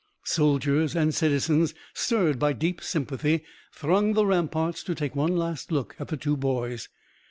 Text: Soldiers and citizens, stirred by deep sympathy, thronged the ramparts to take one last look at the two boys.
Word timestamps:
Soldiers 0.25 0.95
and 0.95 1.13
citizens, 1.13 1.75
stirred 1.93 2.39
by 2.39 2.53
deep 2.53 2.81
sympathy, 2.81 3.43
thronged 3.71 4.15
the 4.15 4.25
ramparts 4.25 4.81
to 4.85 4.95
take 4.95 5.15
one 5.15 5.37
last 5.37 5.71
look 5.71 5.95
at 5.99 6.07
the 6.07 6.17
two 6.17 6.35
boys. 6.35 6.89